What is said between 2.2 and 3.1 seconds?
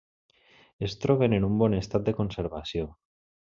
conservació.